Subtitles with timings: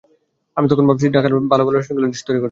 [0.57, 2.39] আমি তখন ভাবছি ঢাকার ভালো ভালো রেস্টুরেন্টগুলোর লিস্ট তৈরি করতে হবে।